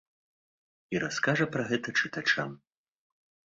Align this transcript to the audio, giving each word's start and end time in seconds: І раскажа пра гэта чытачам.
І 0.95 1.01
раскажа 1.03 1.45
пра 1.57 1.63
гэта 1.73 1.95
чытачам. 2.01 2.59